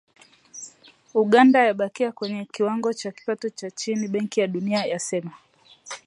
[1.13, 5.31] Uganda yabakia kwenye kiwango cha kipato cha chini, Benki ya Dunia yasema